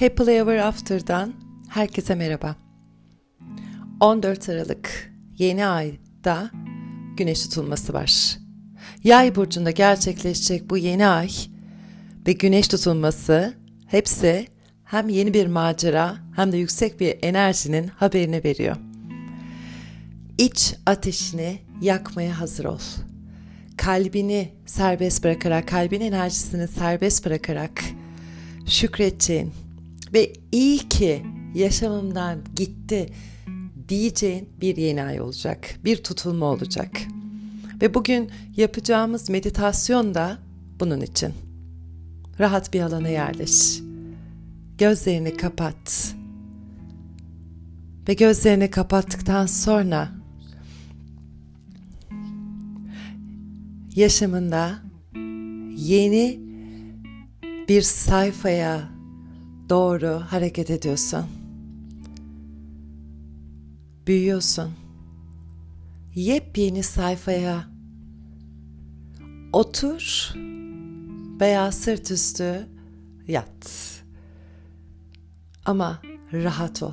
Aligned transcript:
Happily 0.00 0.36
Ever 0.36 0.58
After'dan 0.58 1.32
herkese 1.68 2.14
merhaba. 2.14 2.56
14 4.00 4.48
Aralık 4.48 5.12
yeni 5.38 5.66
ayda 5.66 6.50
güneş 7.16 7.42
tutulması 7.42 7.92
var. 7.92 8.38
Yay 9.04 9.34
burcunda 9.34 9.70
gerçekleşecek 9.70 10.70
bu 10.70 10.76
yeni 10.76 11.06
ay 11.06 11.30
ve 12.26 12.32
güneş 12.32 12.68
tutulması 12.68 13.54
hepsi 13.86 14.46
hem 14.84 15.08
yeni 15.08 15.34
bir 15.34 15.46
macera 15.46 16.16
hem 16.36 16.52
de 16.52 16.56
yüksek 16.56 17.00
bir 17.00 17.18
enerjinin 17.22 17.88
haberini 17.88 18.44
veriyor. 18.44 18.76
İç 20.38 20.74
ateşini 20.86 21.58
yakmaya 21.80 22.40
hazır 22.40 22.64
ol. 22.64 22.80
Kalbini 23.76 24.52
serbest 24.66 25.24
bırakarak, 25.24 25.68
kalbin 25.68 26.00
enerjisini 26.00 26.68
serbest 26.68 27.26
bırakarak 27.26 27.82
şükredeceğin 28.66 29.65
ve 30.12 30.32
iyi 30.52 30.78
ki 30.78 31.22
yaşamımdan 31.54 32.38
gitti 32.56 33.08
diyeceğin 33.88 34.48
bir 34.60 34.76
yeni 34.76 35.02
ay 35.02 35.20
olacak. 35.20 35.74
Bir 35.84 35.96
tutulma 35.96 36.46
olacak. 36.46 36.90
Ve 37.82 37.94
bugün 37.94 38.30
yapacağımız 38.56 39.30
meditasyon 39.30 40.14
da 40.14 40.38
bunun 40.80 41.00
için. 41.00 41.32
Rahat 42.40 42.74
bir 42.74 42.80
alana 42.80 43.08
yerleş. 43.08 43.80
Gözlerini 44.78 45.36
kapat. 45.36 46.14
Ve 48.08 48.14
gözlerini 48.14 48.70
kapattıktan 48.70 49.46
sonra 49.46 50.12
yaşamında 53.94 54.78
yeni 55.76 56.40
bir 57.68 57.82
sayfaya 57.82 58.95
doğru 59.68 60.22
hareket 60.28 60.70
ediyorsun. 60.70 61.26
Büyüyorsun. 64.06 64.72
Yepyeni 66.14 66.82
sayfaya 66.82 67.64
otur 69.52 70.32
veya 71.40 71.72
sırt 71.72 72.10
üstü 72.10 72.68
yat. 73.26 73.92
Ama 75.64 76.02
rahat 76.32 76.82
ol. 76.82 76.92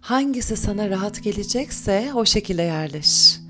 Hangisi 0.00 0.56
sana 0.56 0.90
rahat 0.90 1.22
gelecekse 1.22 2.10
o 2.14 2.24
şekilde 2.24 2.62
yerleş. 2.62 3.40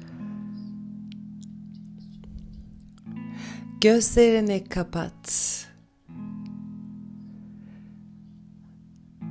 Gözlerini 3.81 4.65
kapat. 4.65 5.68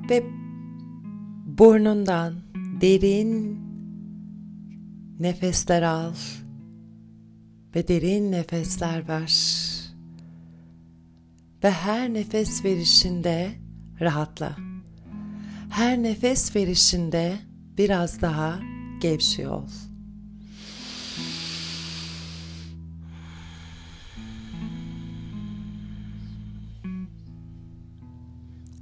Ve 0.09 0.23
burnundan 1.45 2.33
derin 2.81 3.59
nefesler 5.19 5.81
al 5.81 6.13
ve 7.75 7.88
derin 7.88 8.31
nefesler 8.31 9.08
ver. 9.08 9.33
Ve 11.63 11.72
her 11.72 12.13
nefes 12.13 12.66
verişinde 12.66 13.52
rahatla. 14.02 14.58
Her 15.69 16.03
nefes 16.03 16.55
verişinde 16.55 17.38
biraz 17.78 18.22
daha 18.22 18.59
gevşiyor 19.02 19.52
ol. 19.52 19.67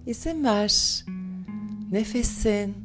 İzin 0.05 0.43
ver. 0.43 1.05
Nefesin 1.95 2.75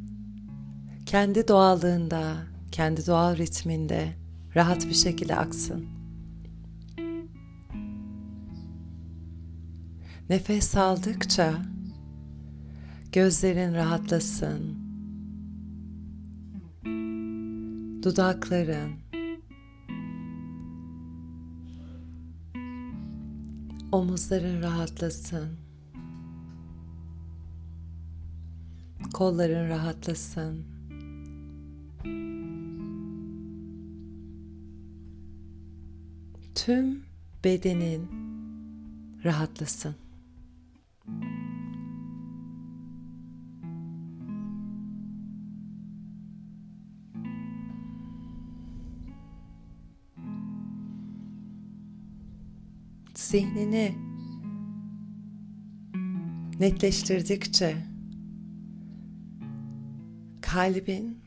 kendi 1.06 1.48
doğallığında, 1.48 2.36
kendi 2.72 3.06
doğal 3.06 3.36
ritminde 3.36 4.14
rahat 4.56 4.86
bir 4.86 4.94
şekilde 4.94 5.36
aksın. 5.36 5.86
Nefes 10.28 10.76
aldıkça 10.76 11.54
gözlerin 13.12 13.74
rahatlasın. 13.74 14.78
Dudakların 18.02 18.90
omuzların 23.92 24.62
rahatlasın. 24.62 25.69
Kolların 29.20 29.68
rahatlasın. 29.68 30.64
Tüm 36.54 37.02
bedenin 37.44 38.08
rahatlasın. 39.24 39.94
Zihnini 53.14 53.94
netleştirdikçe 56.60 57.89
kalbin 60.52 61.18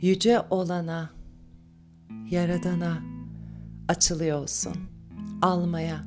yüce 0.00 0.40
olana, 0.50 1.10
yaradana 2.30 3.02
açılıyor 3.88 4.42
olsun. 4.42 4.76
Almaya, 5.42 6.04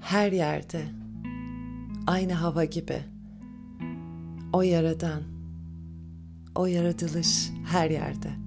her 0.00 0.32
yerde, 0.32 0.84
aynı 2.06 2.32
hava 2.32 2.64
gibi, 2.64 3.04
o 4.52 4.62
yaradan, 4.62 5.22
o 6.54 6.66
yaratılış 6.66 7.50
her 7.66 7.90
yerde. 7.90 8.43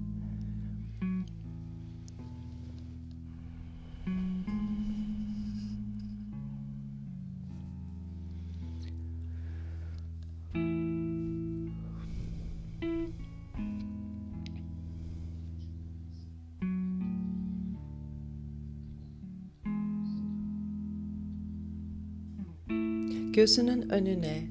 Gözünün 23.38 23.88
önüne 23.88 24.46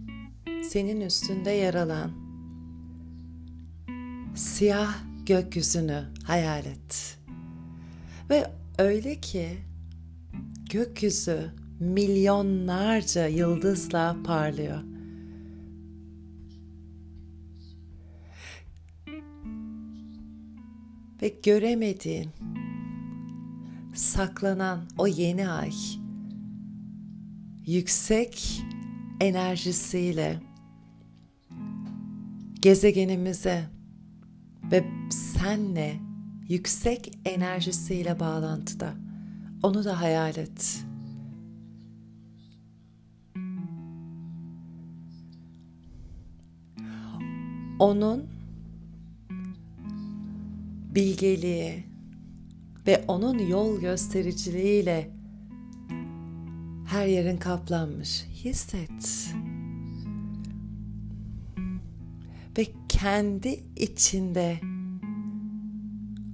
senin 0.64 1.02
üstünde 1.02 1.52
yer 1.52 1.74
alan 1.74 2.12
siyah 4.36 4.96
gökyüzünü 5.26 6.04
hayal 6.24 6.66
et. 6.66 7.18
Ve 8.30 8.52
öyle 8.78 9.16
ki 9.16 9.58
gökyüzü 10.70 11.52
milyonlarca 11.80 13.28
yıldızla 13.28 14.18
parlıyor. 14.26 14.84
Ve 21.22 21.34
göremediğin, 21.44 22.30
saklanan 23.94 24.88
o 24.98 25.08
yeni 25.08 25.50
ay 25.50 25.72
yüksek 27.66 28.64
enerjisiyle 29.22 30.40
gezegenimize 32.62 33.64
ve 34.72 34.84
senle 35.10 36.00
yüksek 36.50 37.20
enerjisiyle 37.26 38.20
bağlantıda. 38.20 38.94
Onu 39.64 39.86
da 39.86 40.02
hayal 40.02 40.38
et. 40.38 40.84
Onun 47.80 48.28
bilgeliği 50.96 51.84
ve 52.88 53.06
onun 53.08 53.40
yol 53.40 53.80
göstericiliğiyle 53.80 55.17
her 56.88 57.08
yerin 57.08 57.38
kaplanmış. 57.38 58.26
Hisset. 58.44 59.34
Ve 62.58 62.68
kendi 62.90 63.64
içinde 63.76 64.60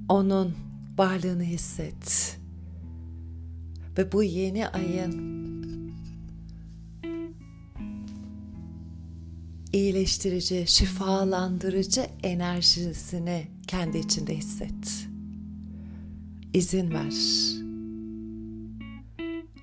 onun 0.10 0.54
varlığını 0.98 1.44
hisset. 1.44 2.38
Ve 3.98 4.12
bu 4.12 4.24
yeni 4.24 4.68
ayın 4.68 5.34
iyileştirici, 9.74 10.64
şifalandırıcı 10.68 12.06
enerjisini 12.24 13.48
kendi 13.68 13.98
içinde 13.98 14.38
hisset. 14.38 15.08
İzin 16.54 16.92
ver. 16.92 17.63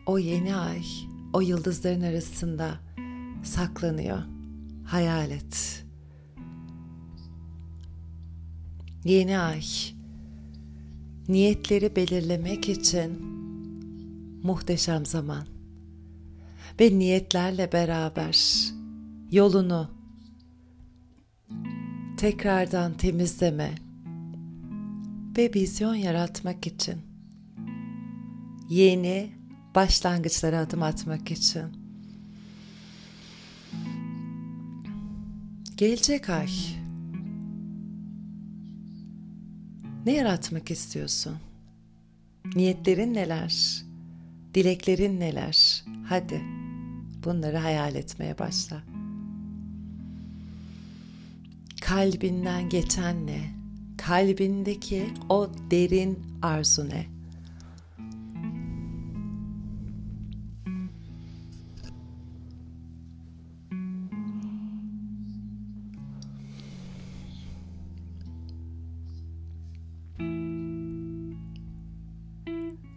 O 0.07 0.19
yeni 0.19 0.57
ay, 0.57 0.83
o 1.33 1.41
yıldızların 1.41 2.01
arasında 2.01 2.81
saklanıyor. 3.43 4.19
Hayal 4.85 5.31
et. 5.31 5.85
Yeni 9.05 9.39
ay 9.39 9.63
niyetleri 11.29 11.97
belirlemek 11.97 12.69
için 12.69 13.25
muhteşem 14.43 15.07
zaman. 15.07 15.47
Ve 16.81 16.99
niyetlerle 16.99 17.73
beraber 17.73 18.39
yolunu 19.31 19.91
tekrardan 22.17 22.97
temizleme 22.97 23.75
ve 25.37 25.55
vizyon 25.55 25.95
yaratmak 25.95 26.67
için 26.67 27.01
yeni 28.69 29.40
başlangıçlara 29.75 30.59
adım 30.59 30.83
atmak 30.83 31.31
için 31.31 31.65
gelecek 35.77 36.31
ay 36.31 36.49
ne 40.07 40.13
yaratmak 40.13 40.71
istiyorsun? 40.71 41.37
Niyetlerin 42.55 43.15
neler? 43.15 43.83
Dileklerin 44.55 45.21
neler? 45.21 45.85
Hadi 46.09 46.43
bunları 47.25 47.57
hayal 47.57 47.95
etmeye 47.95 48.39
başla. 48.39 48.83
Kalbinden 51.81 52.69
geçen 52.69 53.27
ne? 53.27 53.51
Kalbindeki 53.97 55.07
o 55.29 55.51
derin 55.71 56.19
arzu 56.43 56.89
ne? 56.89 57.20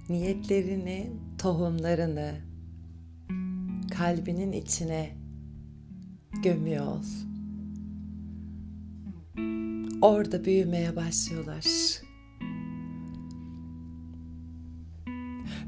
Niyetlerini, 0.10 1.12
tohumlarını 1.38 2.36
kalbinin 3.98 4.52
içine 4.52 5.16
gömüyor 6.44 6.86
ol. 6.86 7.04
Orada 10.02 10.46
büyümeye 10.46 10.96
başlıyorlar. 10.96 11.66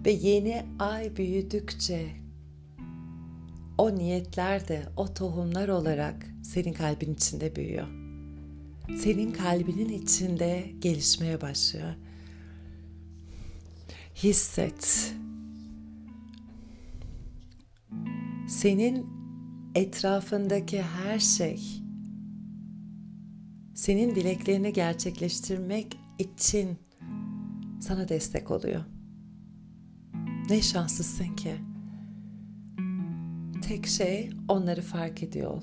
Ve 0.05 0.11
yeni 0.11 0.65
ay 0.79 1.15
büyüdükçe 1.17 2.09
o 3.77 3.95
niyetler 3.95 4.67
de 4.67 4.83
o 4.97 5.13
tohumlar 5.13 5.67
olarak 5.67 6.25
senin 6.43 6.73
kalbin 6.73 7.13
içinde 7.13 7.55
büyüyor. 7.55 7.87
Senin 8.97 9.31
kalbinin 9.31 9.89
içinde 9.89 10.71
gelişmeye 10.79 11.41
başlıyor 11.41 11.93
hisset. 14.15 15.13
Senin 18.47 19.07
etrafındaki 19.75 20.81
her 20.81 21.19
şey 21.19 21.85
senin 23.73 24.15
dileklerini 24.15 24.73
gerçekleştirmek 24.73 26.00
için 26.19 26.77
sana 27.81 28.09
destek 28.09 28.51
oluyor. 28.51 28.81
Ne 30.50 30.61
şanslısın 30.61 31.35
ki. 31.35 31.56
Tek 33.61 33.88
şey 33.88 34.29
onları 34.47 34.81
fark 34.81 35.23
ediyor 35.23 35.51
ol. 35.51 35.61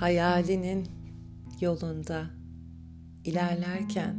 Hayalinin 0.00 0.88
yolunda 1.60 2.30
ilerlerken 3.24 4.16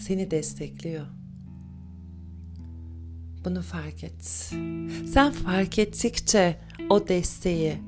seni 0.00 0.30
destekliyor. 0.30 1.06
Bunu 3.44 3.62
fark 3.62 4.04
et. 4.04 4.24
Sen 5.12 5.32
fark 5.32 5.78
ettikçe 5.78 6.60
o 6.90 7.08
desteği, 7.08 7.78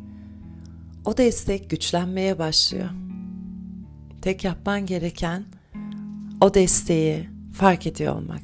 o 1.05 1.17
destek 1.17 1.71
güçlenmeye 1.71 2.39
başlıyor. 2.39 2.91
Tek 4.23 4.45
yapman 4.45 4.87
gereken 4.87 5.45
o 6.41 6.55
desteği 6.55 7.29
fark 7.53 7.87
ediyor 7.87 8.15
olmak. 8.17 8.43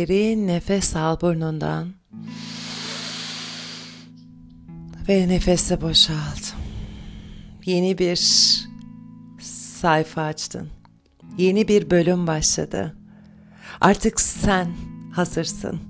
Derin 0.00 0.46
nefes 0.46 0.96
al 0.96 1.20
burnundan. 1.20 1.88
Ve 5.08 5.28
nefese 5.28 5.80
boşalt. 5.80 6.54
Yeni 7.64 7.98
bir 7.98 8.20
sayfa 9.40 10.22
açtın. 10.22 10.68
Yeni 11.38 11.68
bir 11.68 11.90
bölüm 11.90 12.26
başladı. 12.26 12.96
Artık 13.80 14.20
sen 14.20 14.70
hazırsın. 15.12 15.80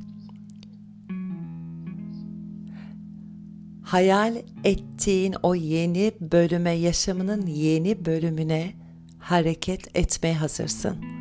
Hayal 3.82 4.36
ettiğin 4.64 5.34
o 5.42 5.54
yeni 5.54 6.12
bölüme, 6.20 6.70
yaşamının 6.70 7.46
yeni 7.46 8.04
bölümüne 8.04 8.72
hareket 9.18 9.96
etmeye 9.96 10.34
hazırsın.'' 10.34 11.19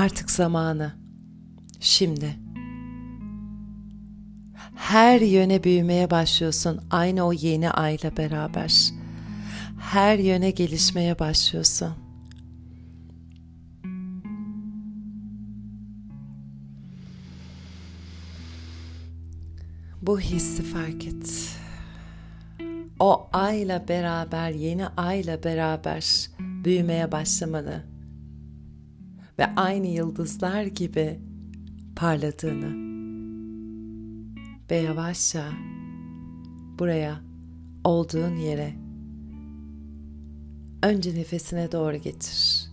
Artık 0.00 0.30
zamanı. 0.30 0.92
Şimdi. 1.80 2.36
Her 4.76 5.20
yöne 5.20 5.64
büyümeye 5.64 6.10
başlıyorsun 6.10 6.80
aynı 6.90 7.26
o 7.26 7.32
yeni 7.32 7.70
ayla 7.70 8.16
beraber. 8.16 8.90
Her 9.80 10.18
yöne 10.18 10.50
gelişmeye 10.50 11.18
başlıyorsun. 11.18 11.94
Bu 20.02 20.20
hissi 20.20 20.62
fark 20.62 21.06
et. 21.06 21.56
O 23.00 23.28
ayla 23.32 23.88
beraber, 23.88 24.50
yeni 24.50 24.86
ayla 24.86 25.44
beraber 25.44 26.30
büyümeye 26.38 27.12
başlamalı 27.12 27.89
ve 29.40 29.46
aynı 29.56 29.86
yıldızlar 29.86 30.62
gibi 30.62 31.20
parladığını 31.96 32.90
ve 34.70 34.76
yavaşça 34.76 35.44
buraya 36.78 37.20
olduğun 37.84 38.36
yere 38.36 38.74
önce 40.82 41.14
nefesine 41.14 41.72
doğru 41.72 41.96
getir. 41.96 42.66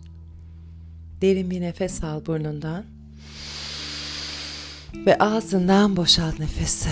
Derin 1.21 1.51
bir 1.51 1.61
nefes 1.61 2.03
al 2.03 2.25
burnundan 2.25 2.85
ve 5.05 5.17
ağzından 5.17 5.97
boşalt 5.97 6.39
nefesi. 6.39 6.89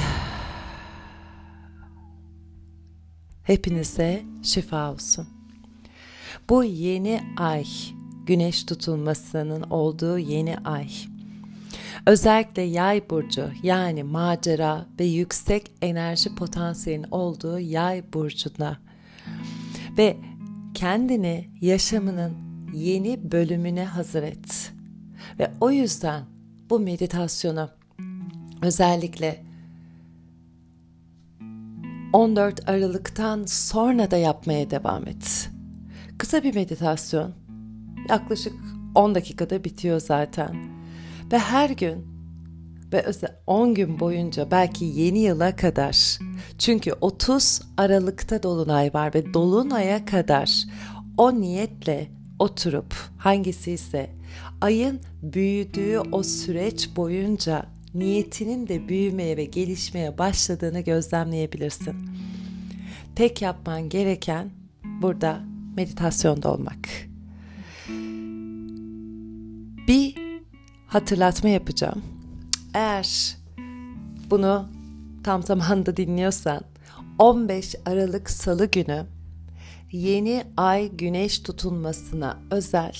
Hepinize 3.43 4.23
şifa 4.43 4.91
olsun. 4.93 5.27
Bu 6.49 6.63
yeni 6.63 7.23
ay 7.37 7.65
güneş 8.25 8.63
tutulmasının 8.63 9.61
olduğu 9.61 10.17
yeni 10.17 10.57
ay. 10.57 10.89
Özellikle 12.05 12.61
yay 12.61 13.09
burcu 13.09 13.49
yani 13.63 14.03
macera 14.03 14.85
ve 14.99 15.05
yüksek 15.05 15.71
enerji 15.81 16.35
potansiyelinin 16.35 17.11
olduğu 17.11 17.59
yay 17.59 18.03
burcuna 18.13 18.77
ve 19.97 20.17
kendini 20.73 21.49
yaşamının 21.61 22.33
yeni 22.73 23.31
bölümüne 23.31 23.85
hazır 23.85 24.23
et. 24.23 24.71
Ve 25.39 25.51
o 25.61 25.71
yüzden 25.71 26.23
bu 26.69 26.79
meditasyonu 26.79 27.69
özellikle 28.61 29.45
14 32.13 32.69
Aralık'tan 32.69 33.45
sonra 33.45 34.11
da 34.11 34.17
yapmaya 34.17 34.69
devam 34.71 35.07
et. 35.07 35.49
Kısa 36.17 36.43
bir 36.43 36.55
meditasyon. 36.55 37.44
Yaklaşık 38.09 38.53
10 38.95 39.15
dakikada 39.15 39.63
bitiyor 39.63 39.99
zaten. 39.99 40.55
Ve 41.31 41.39
her 41.39 41.69
gün 41.69 42.15
ve 42.93 43.01
özel 43.01 43.35
10 43.47 43.73
gün 43.73 43.99
boyunca 43.99 44.51
belki 44.51 44.85
yeni 44.85 45.19
yıla 45.19 45.55
kadar 45.55 46.19
çünkü 46.57 46.93
30 47.01 47.61
Aralık'ta 47.77 48.43
dolunay 48.43 48.93
var 48.93 49.13
ve 49.13 49.33
dolunaya 49.33 50.05
kadar 50.05 50.63
o 51.17 51.41
niyetle 51.41 52.07
oturup 52.39 52.95
hangisi 53.17 53.71
ise 53.71 54.09
ayın 54.61 54.99
büyüdüğü 55.21 55.99
o 56.11 56.23
süreç 56.23 56.95
boyunca 56.95 57.65
niyetinin 57.93 58.67
de 58.67 58.87
büyümeye 58.87 59.37
ve 59.37 59.45
gelişmeye 59.45 60.17
başladığını 60.17 60.79
gözlemleyebilirsin. 60.79 61.95
Tek 63.15 63.41
yapman 63.41 63.89
gereken 63.89 64.49
burada 65.01 65.39
meditasyonda 65.75 66.53
olmak. 66.53 66.89
Hatırlatma 70.95 71.49
yapacağım. 71.49 72.03
Eğer 72.73 73.37
bunu 74.29 74.65
tam 75.23 75.43
zamanda 75.43 75.97
dinliyorsan 75.97 76.61
15 77.19 77.75
Aralık 77.85 78.29
Salı 78.29 78.65
günü 78.65 79.05
yeni 79.91 80.43
ay 80.57 80.91
güneş 80.91 81.39
tutulmasına 81.39 82.39
özel 82.51 82.95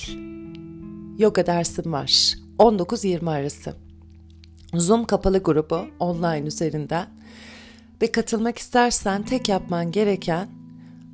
yoga 1.18 1.46
dersim 1.46 1.94
var. 1.94 2.34
19-20 2.60 3.30
arası. 3.30 3.76
Zoom 4.74 5.06
kapalı 5.06 5.38
grubu 5.38 5.86
online 6.00 6.48
üzerinden 6.48 7.08
ve 8.02 8.12
katılmak 8.12 8.58
istersen 8.58 9.24
tek 9.24 9.50
yapman 9.50 9.92
gereken 9.92 10.50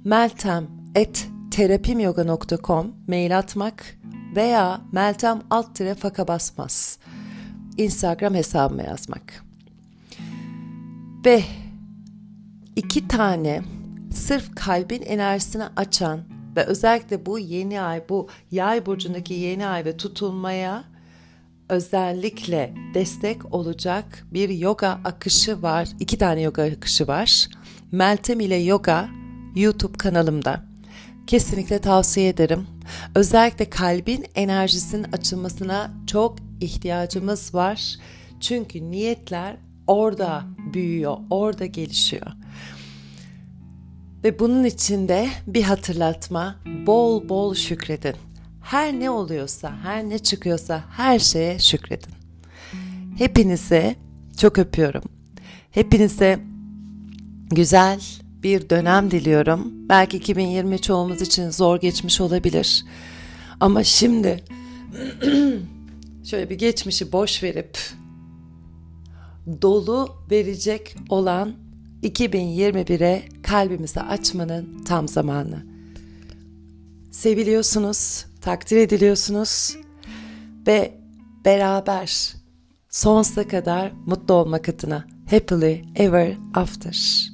meltem.terapimyoga.com 0.03 2.95
mail 3.07 3.37
atmak 3.37 3.97
veya 4.35 4.81
meltem 4.91 5.41
alt 5.49 5.75
tire 5.75 5.95
faka 5.95 6.27
basmaz 6.27 6.97
Instagram 7.77 8.35
hesabıma 8.35 8.83
yazmak. 8.83 9.45
Ve 11.25 11.43
iki 12.75 13.07
tane 13.07 13.61
sırf 14.13 14.55
kalbin 14.55 15.01
enerjisini 15.01 15.63
açan 15.75 16.19
ve 16.55 16.63
özellikle 16.63 17.25
bu 17.25 17.39
yeni 17.39 17.81
ay, 17.81 18.03
bu 18.09 18.27
yay 18.51 18.85
burcundaki 18.85 19.33
yeni 19.33 19.67
ay 19.67 19.85
ve 19.85 19.97
tutulmaya 19.97 20.83
özellikle 21.69 22.73
destek 22.93 23.53
olacak 23.53 24.27
bir 24.31 24.49
yoga 24.49 24.99
akışı 25.03 25.61
var. 25.61 25.87
İki 25.99 26.17
tane 26.17 26.41
yoga 26.41 26.63
akışı 26.63 27.07
var. 27.07 27.47
Meltem 27.91 28.39
ile 28.39 28.55
Yoga 28.55 29.09
YouTube 29.55 29.97
kanalımda. 29.97 30.70
Kesinlikle 31.31 31.79
tavsiye 31.79 32.29
ederim. 32.29 32.67
Özellikle 33.15 33.69
kalbin 33.69 34.25
enerjisinin 34.35 35.03
açılmasına 35.11 35.91
çok 36.07 36.37
ihtiyacımız 36.61 37.55
var. 37.55 37.95
Çünkü 38.39 38.91
niyetler 38.91 39.57
orada 39.87 40.43
büyüyor, 40.73 41.17
orada 41.29 41.65
gelişiyor. 41.65 42.27
Ve 44.23 44.39
bunun 44.39 44.63
içinde 44.63 45.29
bir 45.47 45.63
hatırlatma, 45.63 46.55
bol 46.87 47.29
bol 47.29 47.55
şükredin. 47.55 48.15
Her 48.61 48.93
ne 48.93 49.09
oluyorsa, 49.09 49.73
her 49.83 50.09
ne 50.09 50.19
çıkıyorsa 50.19 50.83
her 50.91 51.19
şeye 51.19 51.59
şükredin. 51.59 52.13
Hepinize 53.17 53.95
çok 54.37 54.57
öpüyorum. 54.57 55.03
Hepinize 55.71 56.39
güzel 57.49 58.01
bir 58.43 58.69
dönem 58.69 59.11
diliyorum. 59.11 59.71
Belki 59.89 60.17
2020 60.17 60.79
çoğumuz 60.79 61.21
için 61.21 61.49
zor 61.49 61.79
geçmiş 61.79 62.21
olabilir. 62.21 62.85
Ama 63.59 63.83
şimdi 63.83 64.43
şöyle 66.23 66.49
bir 66.49 66.55
geçmişi 66.55 67.11
boş 67.11 67.43
verip 67.43 67.77
dolu 69.61 70.15
verecek 70.31 70.95
olan 71.09 71.53
2021'e 72.03 73.23
kalbimizi 73.43 74.01
açmanın 74.01 74.83
tam 74.83 75.07
zamanı. 75.07 75.65
Seviliyorsunuz, 77.11 78.25
takdir 78.41 78.77
ediliyorsunuz 78.77 79.77
ve 80.67 80.93
beraber 81.45 82.33
sonsuza 82.89 83.47
kadar 83.47 83.91
mutlu 84.05 84.33
olmak 84.33 84.69
adına 84.69 85.07
happily 85.29 85.81
ever 85.95 86.37
after. 86.53 87.30